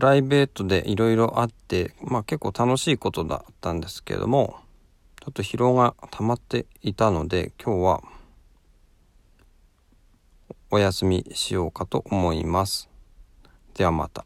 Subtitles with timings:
[0.00, 4.56] ライベートでいろいろあって、まあ結構楽しいことだったんですけども、
[5.20, 8.02] ちょっと疲労が溜まっていたので、今日は
[10.70, 12.88] お休みしようかと思います。
[13.74, 14.24] ではまた。